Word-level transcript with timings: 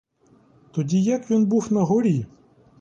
Тоді, 0.71 1.03
як 1.03 1.31
він 1.31 1.45
був 1.45 1.73
на 1.73 1.81
горі? 1.81 2.25